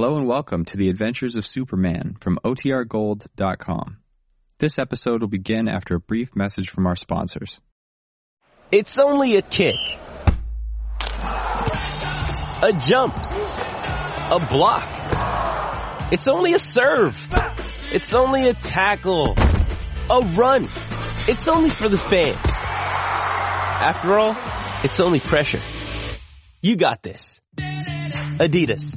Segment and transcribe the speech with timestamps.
[0.00, 3.96] Hello and welcome to the Adventures of Superman from OTRGold.com.
[4.60, 7.60] This episode will begin after a brief message from our sponsors.
[8.70, 9.74] It's only a kick,
[11.20, 16.12] a jump, a block.
[16.12, 17.20] It's only a serve.
[17.90, 20.62] It's only a tackle, a run.
[21.26, 22.38] It's only for the fans.
[23.82, 24.36] After all,
[24.84, 25.60] it's only pressure.
[26.62, 27.40] You got this.
[27.56, 28.96] Adidas.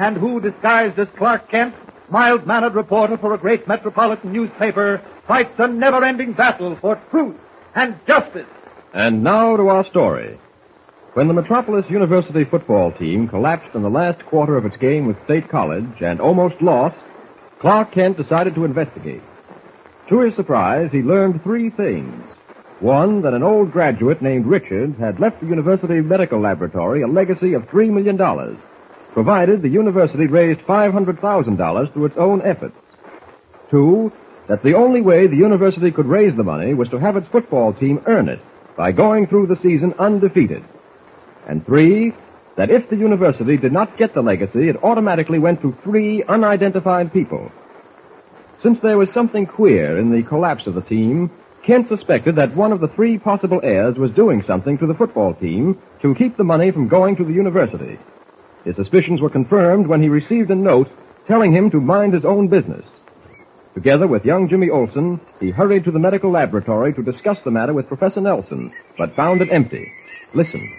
[0.00, 1.74] and who, disguised as Clark Kent,
[2.08, 7.36] mild-mannered reporter for a great metropolitan newspaper, fights a never-ending battle for truth
[7.74, 8.48] and justice.
[8.94, 10.38] And now to our story.
[11.12, 15.22] When the Metropolis University football team collapsed in the last quarter of its game with
[15.24, 16.96] State College and almost lost,
[17.60, 19.22] Clark Kent decided to investigate.
[20.08, 22.24] To his surprise, he learned three things.
[22.80, 27.52] One, that an old graduate named Richard had left the university medical laboratory a legacy
[27.52, 28.16] of $3 million
[29.12, 32.76] provided the university raised $500,000 through its own efforts.
[33.70, 34.12] Two,
[34.48, 37.72] that the only way the university could raise the money was to have its football
[37.72, 38.40] team earn it
[38.76, 40.64] by going through the season undefeated.
[41.48, 42.12] And three,
[42.56, 47.12] that if the university did not get the legacy, it automatically went to three unidentified
[47.12, 47.50] people.
[48.62, 51.30] Since there was something queer in the collapse of the team,
[51.66, 55.34] Kent suspected that one of the three possible heirs was doing something to the football
[55.34, 57.98] team to keep the money from going to the university.
[58.64, 60.88] His suspicions were confirmed when he received a note
[61.26, 62.84] telling him to mind his own business.
[63.74, 67.72] Together with young Jimmy Olsen, he hurried to the medical laboratory to discuss the matter
[67.72, 69.90] with Professor Nelson, but found it empty.
[70.34, 70.72] Listen.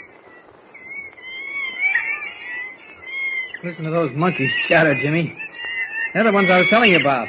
[3.63, 5.33] Listen to those monkeys chatter, Jimmy.
[6.13, 7.27] They're the ones I was telling you about.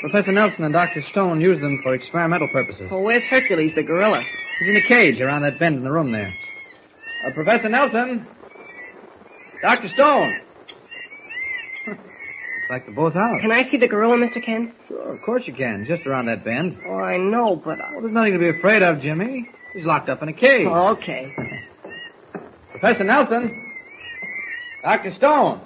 [0.00, 1.02] Professor Nelson and Dr.
[1.12, 2.88] Stone use them for experimental purposes.
[2.90, 4.22] Well, where's Hercules, the gorilla?
[4.58, 6.34] He's in a cage around that bend in the room there.
[7.26, 8.26] Uh, Professor Nelson!
[9.64, 9.88] Dr.
[9.94, 10.40] Stone!
[11.86, 11.98] Looks
[12.68, 13.40] like they're both out.
[13.40, 14.44] Can I see the gorilla, Mr.
[14.44, 14.72] Kent?
[14.88, 15.86] Sure, of course you can.
[15.88, 16.76] Just around that bend.
[16.86, 17.80] Oh, I know, but...
[17.80, 17.92] I...
[17.92, 19.48] Well, there's nothing to be afraid of, Jimmy.
[19.72, 20.66] He's locked up in a cage.
[20.68, 21.32] Oh, okay.
[22.72, 23.72] Professor Nelson!
[24.82, 25.14] Dr.
[25.16, 25.62] Stone!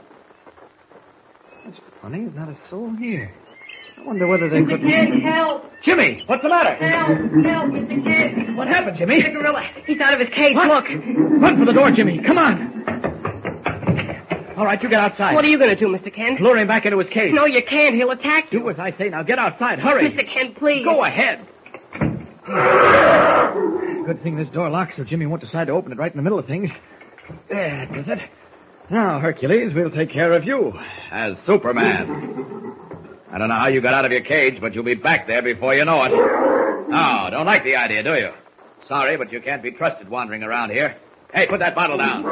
[1.64, 2.20] That's funny.
[2.20, 3.34] There's not a soul here.
[3.98, 4.78] I wonder whether they Mr.
[4.78, 4.82] could...
[4.82, 5.64] Kent, help!
[5.84, 6.22] Jimmy!
[6.26, 6.76] What's the matter?
[6.76, 7.19] Help!
[7.19, 8.04] Help, Mr.
[8.04, 8.56] Kent!
[8.56, 9.22] What happened, Jimmy?
[9.22, 9.62] The gorilla.
[9.87, 10.54] He's out of his cage.
[10.54, 10.69] What?
[10.69, 10.84] Look.
[11.42, 12.20] Run for the door, Jimmy.
[12.25, 12.78] Come on.
[14.58, 15.36] All right, you get outside.
[15.36, 16.12] What are you going to do, Mr.
[16.12, 16.41] Kent?
[16.41, 17.32] Lure him back into his cage.
[17.32, 17.94] No, you can't.
[17.94, 18.58] He'll attack you.
[18.58, 19.08] Do as I say.
[19.08, 19.78] Now get outside.
[19.78, 20.10] Hurry.
[20.10, 20.34] Mr.
[20.34, 20.84] Kent, please.
[20.84, 21.46] Go ahead.
[24.04, 26.24] Good thing this door locks so Jimmy won't decide to open it right in the
[26.24, 26.70] middle of things.
[27.49, 28.19] There, that does it.
[28.90, 30.72] Now, Hercules, we'll take care of you.
[31.12, 32.75] As Superman.
[33.31, 35.43] I don't know how you got out of your cage, but you'll be back there
[35.43, 36.11] before you know it.
[36.11, 38.31] No, don't like the idea, do you?
[38.88, 40.96] Sorry, but you can't be trusted wandering around here.
[41.32, 42.25] Hey, put that bottle down.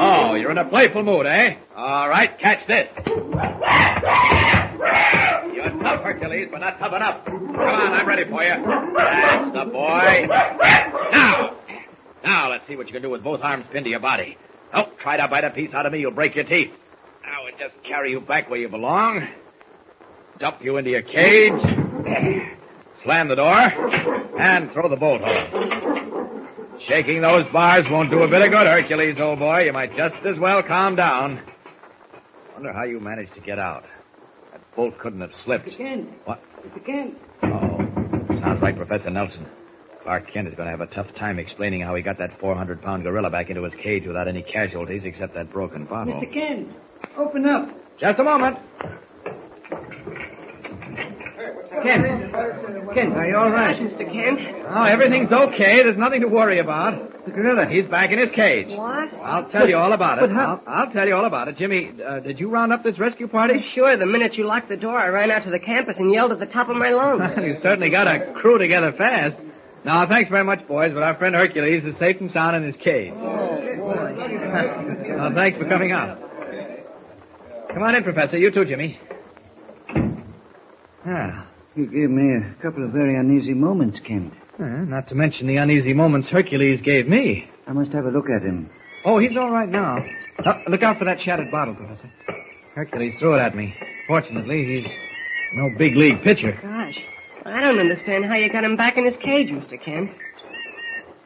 [0.00, 1.56] Oh, you're in a playful mood, eh?
[1.76, 2.88] All right, catch this.
[5.54, 7.24] You're tough, Hercules, but not tough enough.
[7.26, 8.54] Come on, I'm ready for you.
[8.96, 10.26] That's the boy.
[11.12, 11.56] Now,
[12.24, 14.38] now let's see what you can do with both arms pinned to your body.
[14.74, 16.70] Oh, try to bite a piece out of me, you'll break your teeth.
[17.22, 19.26] Now we'll just carry you back where you belong.
[20.38, 21.52] Dump you into your cage.
[23.04, 23.58] Slam the door.
[24.40, 25.69] And throw the bolt home.
[26.90, 29.60] Shaking those bars won't do a bit of good, Hercules, old boy.
[29.60, 31.40] You might just as well calm down.
[32.54, 33.84] Wonder how you managed to get out.
[34.50, 35.68] That bolt couldn't have slipped.
[35.68, 35.76] Mr.
[35.76, 36.08] Kent.
[36.24, 36.42] What?
[36.66, 36.84] Mr.
[36.84, 37.14] Kent.
[37.44, 39.46] Oh, sounds like Professor Nelson.
[40.02, 42.82] Clark Kent is going to have a tough time explaining how he got that 400
[42.82, 46.14] pound gorilla back into his cage without any casualties except that broken bottle.
[46.14, 46.32] Mr.
[46.34, 46.70] Kent.
[47.16, 47.68] Open up.
[48.00, 48.56] Just a moment.
[51.82, 52.32] Kent.
[52.94, 53.76] Kent, are you all right?
[53.80, 53.98] Mr.
[54.12, 54.40] Kent.
[54.68, 55.82] Oh, everything's okay.
[55.82, 57.24] There's nothing to worry about.
[57.24, 57.66] The gorilla.
[57.68, 58.66] He's back in his cage.
[58.68, 59.12] What?
[59.22, 60.22] I'll tell you all about it.
[60.22, 61.56] but how- I'll, I'll tell you all about it.
[61.58, 63.54] Jimmy, uh, did you round up this rescue party?
[63.74, 66.32] Sure, the minute you locked the door, I ran out to the campus and yelled
[66.32, 67.22] at the top of my lungs.
[67.36, 69.36] you certainly got a crew together fast.
[69.84, 72.76] Now, thanks very much, boys, but our friend Hercules is safe and sound in his
[72.82, 73.12] cage.
[73.16, 75.16] Oh, boy.
[75.16, 76.18] well, thanks for coming out.
[77.72, 78.36] Come on in, Professor.
[78.36, 78.98] You too, Jimmy.
[81.06, 81.46] Ah,
[81.76, 84.32] You gave me a couple of very uneasy moments, Kent.
[84.58, 87.48] uh, not to mention the uneasy moments Hercules gave me.
[87.66, 88.68] I must have a look at him.
[89.04, 89.98] Oh, he's all right now.
[90.44, 92.10] Uh, look out for that shattered bottle, Professor.
[92.74, 93.74] Hercules threw it at me.
[94.08, 94.92] Fortunately, he's
[95.54, 96.58] no big league pitcher.
[96.60, 96.98] Gosh,
[97.46, 99.82] I don't understand how you got him back in his cage, Mr.
[99.82, 100.10] Kent.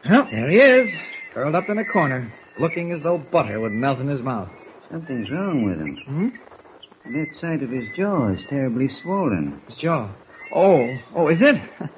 [0.09, 0.89] Well, there he is,
[1.33, 4.51] curled up in a corner, looking as though butter would melt in his mouth.
[4.91, 5.97] Something's wrong with him.
[6.07, 6.29] Hmm?
[7.11, 9.61] The left side of his jaw is terribly swollen.
[9.69, 10.11] His jaw.
[10.55, 10.87] Oh,
[11.17, 11.57] oh, is it?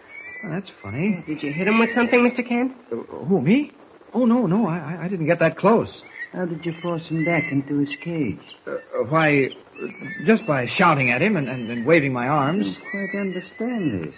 [0.48, 1.22] That's funny.
[1.26, 2.46] Did you hit him with something, Mr.
[2.46, 2.72] Kent?
[2.92, 2.96] Uh,
[3.26, 3.72] who, me?
[4.14, 5.88] Oh, no, no, I, I- I didn't get that close.
[6.32, 8.38] How did you force him back into his cage?
[8.66, 8.76] Uh, uh,
[9.08, 9.86] why, uh,
[10.26, 12.64] just by shouting at him and, and, and waving my arms.
[12.66, 12.76] I arms.
[12.76, 14.14] don't quite understand this.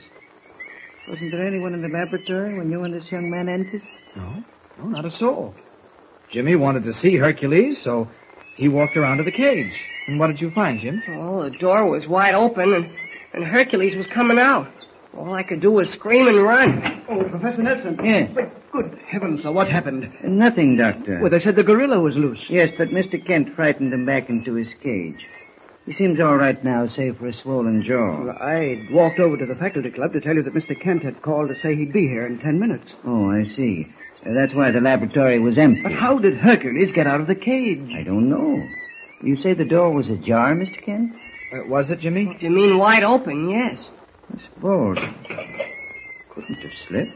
[1.09, 3.83] Wasn't there anyone in the laboratory when you and this young man entered?
[4.17, 4.43] No,
[4.79, 5.55] no, not a soul.
[6.33, 8.09] Jimmy wanted to see Hercules, so
[8.57, 9.73] he walked around to the cage.
[10.09, 11.03] And what did you find, Jim?
[11.11, 12.91] Oh, the door was wide open and,
[13.35, 14.69] and Hercules was coming out.
[15.17, 17.05] All I could do was scream and run.
[17.11, 17.99] Oh, Professor Nelson.
[18.05, 18.31] Yes.
[18.35, 20.09] But good heavens, sir, what happened?
[20.25, 21.19] Nothing, Doctor.
[21.21, 22.39] Well, they said the gorilla was loose.
[22.51, 23.25] Yes, but Mr.
[23.27, 25.17] Kent frightened him back into his cage.
[25.87, 28.25] He seems all right now, save for a swollen jaw.
[28.27, 30.79] Well, I walked over to the faculty club to tell you that Mr.
[30.79, 32.85] Kent had called to say he'd be here in ten minutes.
[33.07, 33.87] Oh, I see.
[34.27, 35.83] Uh, that's why the laboratory was empty.
[35.83, 37.89] But how did Hercules get out of the cage?
[37.99, 38.63] I don't know.
[39.23, 40.85] You say the door was ajar, Mr.
[40.85, 41.13] Kent?
[41.53, 42.31] Uh, was it, Jimmy?
[42.35, 43.79] If you mean wide open, yes.
[44.31, 44.99] I suppose.
[46.35, 47.13] Couldn't have slipped.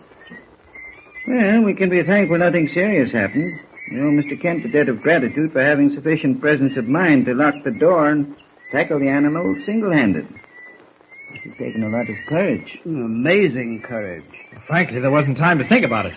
[1.28, 3.60] Well, we can be thankful nothing serious happened.
[3.90, 4.40] You know, Mr.
[4.40, 8.08] Kent, a debt of gratitude for having sufficient presence of mind to lock the door
[8.08, 8.34] and
[8.72, 10.24] tackle the animal single-handed.
[10.24, 12.78] Must have taken a lot of courage.
[12.84, 14.24] Amazing courage.
[14.66, 16.14] Frankly, there wasn't time to think about it.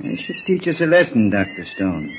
[0.00, 1.66] This should teach us a lesson, Dr.
[1.76, 2.16] Stone.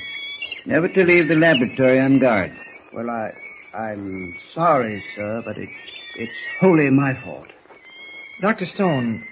[0.65, 2.56] Never to leave the laboratory on guard.
[2.94, 3.31] Well, I,
[3.73, 5.71] I'm sorry, sir, but it's,
[6.17, 7.47] it's wholly my fault.
[8.41, 8.65] Dr.
[8.75, 9.23] Stone,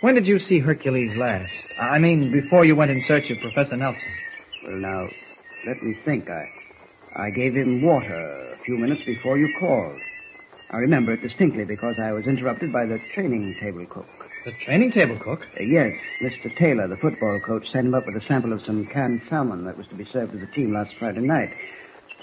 [0.00, 1.52] when did you see Hercules last?
[1.80, 4.00] I mean, before you went in search of Professor Nelson.
[4.64, 5.06] Well, now,
[5.66, 6.30] let me think.
[6.30, 6.44] I,
[7.14, 9.98] I gave him water a few minutes before you called.
[10.70, 14.06] I remember it distinctly because I was interrupted by the training table cook.
[14.46, 15.40] The training table cook?
[15.60, 16.56] Uh, yes, Mr.
[16.58, 19.76] Taylor, the football coach, sent him up with a sample of some canned salmon that
[19.76, 21.50] was to be served to the team last Friday night.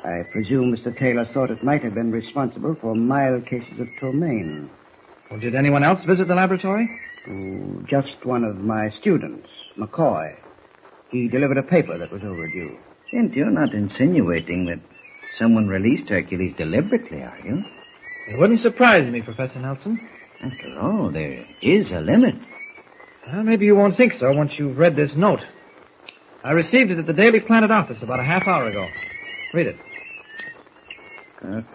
[0.04, 0.98] I presume Mr.
[0.98, 4.70] Taylor thought it might have been responsible for mild cases of ptomaine.
[5.30, 6.90] Well, did anyone else visit the laboratory?
[7.30, 9.48] Oh, just one of my students,
[9.78, 10.36] McCoy.
[11.12, 12.78] He delivered a paper that was overdue.
[13.12, 14.80] Kent, you're not insinuating that
[15.38, 17.64] someone released Hercules deliberately, are you?
[18.30, 20.00] It wouldn't surprise me, Professor Nelson.
[20.42, 22.36] After all, there is a limit.
[23.28, 25.42] Well, maybe you won't think so once you've read this note.
[26.44, 28.88] I received it at the Daily Planet office about a half hour ago.
[29.54, 29.76] Read it.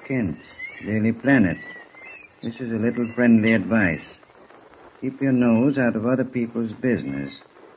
[0.07, 0.37] Kent,
[0.85, 1.57] Daily Planet.
[2.43, 4.05] This is a little friendly advice.
[5.01, 7.33] Keep your nose out of other people's business,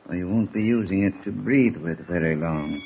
[0.06, 2.78] or you won't be using it to breathe with very long.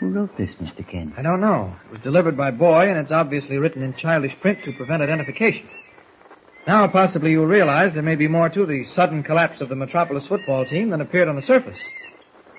[0.00, 0.88] Who wrote this, Mr.
[0.90, 1.14] Kent?
[1.16, 1.76] I don't know.
[1.86, 5.68] It was delivered by boy, and it's obviously written in childish print to prevent identification.
[6.66, 10.26] Now, possibly you'll realize there may be more to the sudden collapse of the Metropolis
[10.28, 11.78] football team than appeared on the surface.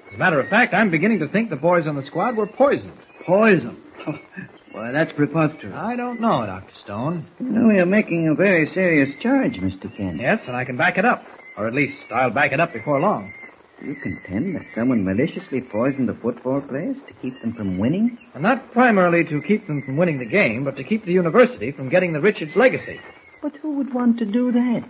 [0.07, 2.47] As a matter of fact, I'm beginning to think the boys on the squad were
[2.47, 2.97] poisoned.
[3.25, 3.81] Poison?
[4.73, 5.75] Why, that's preposterous.
[5.75, 6.73] I don't know, Dr.
[6.83, 7.27] Stone.
[7.39, 9.95] You know, you're making a very serious charge, Mr.
[9.95, 10.19] Kent.
[10.19, 11.23] Yes, and I can back it up.
[11.57, 13.31] Or at least, I'll back it up before long.
[13.79, 18.17] Do you contend that someone maliciously poisoned the football players to keep them from winning?
[18.33, 21.71] And not primarily to keep them from winning the game, but to keep the university
[21.71, 22.99] from getting the Richards legacy.
[23.43, 24.83] But who would want to do that?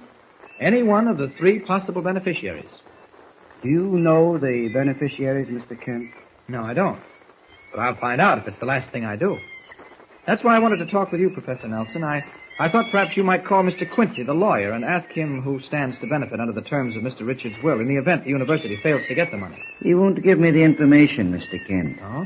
[0.61, 2.71] Any one of the three possible beneficiaries.
[3.63, 5.77] Do you know the beneficiaries, Mr.
[5.83, 6.11] Kent?
[6.47, 7.01] No, I don't.
[7.71, 9.37] But I'll find out if it's the last thing I do.
[10.25, 12.03] That's why I wanted to talk with you, Professor Nelson.
[12.03, 12.23] I,
[12.59, 13.89] I thought perhaps you might call Mr.
[13.93, 17.27] Quincy, the lawyer, and ask him who stands to benefit under the terms of Mr.
[17.27, 19.61] Richards' will in the event the university fails to get the money.
[19.81, 21.67] He won't give me the information, Mr.
[21.67, 21.99] Kent.
[22.01, 22.25] Oh?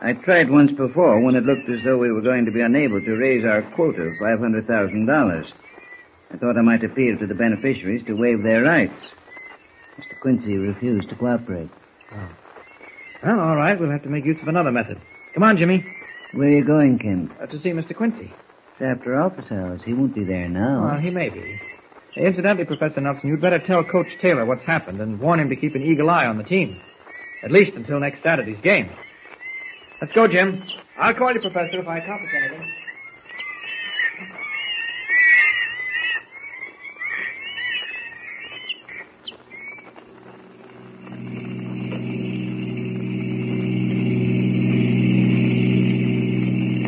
[0.00, 3.00] I tried once before when it looked as though we were going to be unable
[3.00, 5.44] to raise our quota of $500,000.
[6.32, 8.98] I thought I might appeal to the beneficiaries to waive their rights.
[9.98, 10.20] Mr.
[10.20, 11.70] Quincy refused to cooperate.
[12.12, 12.28] Oh.
[13.24, 13.78] Well, all right.
[13.78, 15.00] We'll have to make use of another method.
[15.34, 15.84] Come on, Jimmy.
[16.34, 17.30] Where are you going, Kent?
[17.40, 17.94] Uh, to see Mr.
[17.94, 18.32] Quincy.
[18.72, 19.82] It's after office hours.
[19.84, 20.86] He won't be there now.
[20.88, 21.60] Well, he may be.
[22.16, 25.74] Incidentally, Professor Nelson, you'd better tell Coach Taylor what's happened and warn him to keep
[25.74, 26.80] an eagle eye on the team.
[27.44, 28.90] At least until next Saturday's game.
[30.00, 30.62] Let's go, Jim.
[30.98, 32.68] I'll call you, Professor, if I accomplish anything.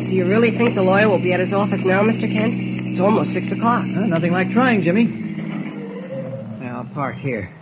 [0.07, 2.27] Do you really think the lawyer will be at his office now, Mr.
[2.31, 2.53] Kent?
[2.91, 3.83] It's almost six o'clock.
[3.83, 5.05] Uh, nothing like trying, Jimmy.
[6.59, 7.53] Now, I'll park here.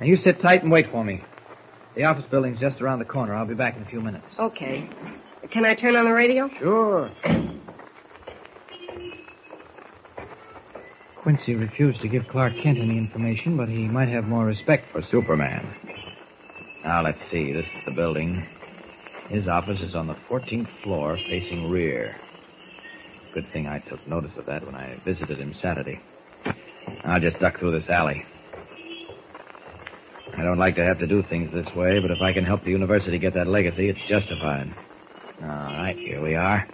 [0.00, 1.22] Now, you sit tight and wait for me.
[1.96, 3.34] The office building's just around the corner.
[3.34, 4.26] I'll be back in a few minutes.
[4.38, 4.88] Okay.
[5.52, 6.50] Can I turn on the radio?
[6.58, 7.10] Sure.
[11.22, 15.02] Quincy refused to give Clark Kent any information, but he might have more respect For
[15.10, 15.74] Superman.
[16.84, 17.52] Now, let's see.
[17.52, 18.46] This is the building.
[19.28, 22.14] His office is on the 14th floor, facing rear.
[23.32, 26.00] Good thing I took notice of that when I visited him Saturday.
[27.04, 28.22] I'll just duck through this alley.
[30.36, 32.64] I don't like to have to do things this way, but if I can help
[32.64, 34.74] the university get that legacy, it's justified.
[35.42, 36.66] All right, here we are.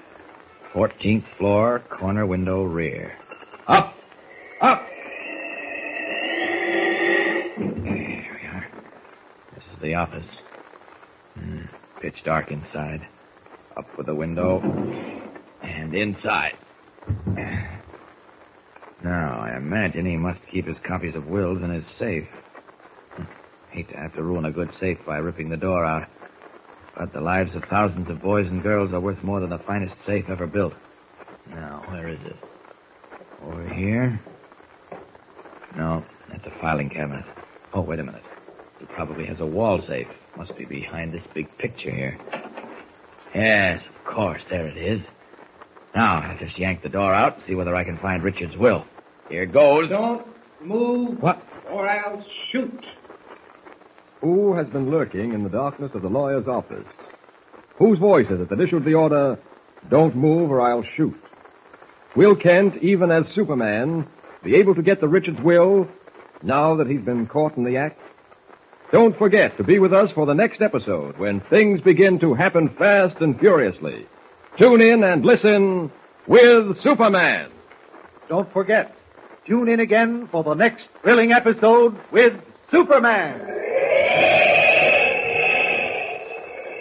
[0.75, 3.13] 14th floor, corner window, rear.
[3.69, 3.95] Up!
[4.61, 4.83] Up!
[7.59, 8.67] There we are.
[9.55, 10.27] This is the office.
[12.11, 13.07] Pitch dark inside.
[13.77, 14.61] Up with the window.
[15.63, 16.55] And inside.
[19.05, 22.27] Now, I imagine he must keep his copies of wills in his safe.
[23.71, 26.09] Hate to have to ruin a good safe by ripping the door out.
[26.99, 29.95] But the lives of thousands of boys and girls are worth more than the finest
[30.05, 30.73] safe ever built.
[31.49, 32.37] Now, where is it?
[33.45, 34.21] Over here?
[35.77, 37.25] No, that's a filing cabinet.
[37.73, 38.25] Oh, wait a minute.
[38.81, 40.07] He probably has a wall safe.
[40.37, 42.19] Must be behind this big picture here.
[43.35, 44.41] Yes, of course.
[44.51, 45.01] There it is.
[45.95, 48.85] Now, I'll just yank the door out and see whether I can find Richards' will.
[49.29, 49.89] Here goes.
[49.91, 50.27] Don't
[50.65, 51.21] move.
[51.21, 51.43] What?
[51.71, 52.85] Or I'll shoot.
[54.23, 56.87] Who has been lurking in the darkness of the lawyer's office?
[57.79, 59.39] Whose voice is it that issued the order,
[59.89, 61.15] don't move or I'll shoot?
[62.17, 64.07] Will Kent, even as Superman,
[64.45, 65.89] be able to get the Richards will
[66.43, 67.99] now that he's been caught in the act?
[68.93, 72.69] Don't forget to be with us for the next episode when things begin to happen
[72.77, 74.05] fast and furiously.
[74.59, 75.93] Tune in and listen
[76.27, 77.51] with Superman.
[78.29, 78.93] Don't forget,
[79.47, 82.33] tune in again for the next thrilling episode with
[82.73, 83.39] Superman.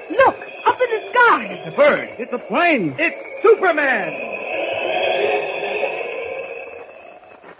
[0.09, 0.35] Look,
[0.65, 1.45] up in the sky.
[1.51, 2.09] It's a bird.
[2.17, 2.95] It's a plane.
[2.97, 4.38] It's Superman.